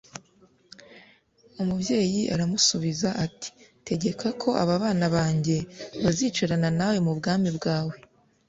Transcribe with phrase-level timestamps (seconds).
[1.61, 3.49] Umubyeyi aramusubiza ati:
[3.87, 5.57] «Tegeka ko aba bana banjye
[6.03, 7.95] bazicarana nawe mu bwami bwawe,